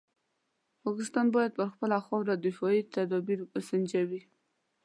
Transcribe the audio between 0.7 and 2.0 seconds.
پاکستان باید پر خپله